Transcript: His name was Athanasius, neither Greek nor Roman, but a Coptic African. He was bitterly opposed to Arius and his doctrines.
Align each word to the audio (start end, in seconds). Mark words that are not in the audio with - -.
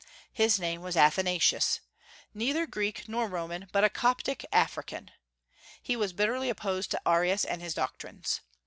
His 0.33 0.59
name 0.59 0.81
was 0.81 0.97
Athanasius, 0.97 1.79
neither 2.33 2.65
Greek 2.65 3.07
nor 3.07 3.27
Roman, 3.27 3.69
but 3.71 3.83
a 3.83 3.89
Coptic 3.91 4.43
African. 4.51 5.11
He 5.79 5.95
was 5.95 6.11
bitterly 6.11 6.49
opposed 6.49 6.89
to 6.89 7.01
Arius 7.07 7.45
and 7.45 7.61
his 7.61 7.75
doctrines. 7.75 8.41